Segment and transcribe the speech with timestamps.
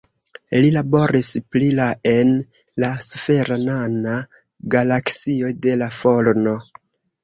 [0.63, 2.33] Li laboris pri la en
[2.85, 4.19] la sfera nana
[4.77, 6.61] galaksio de la Forno.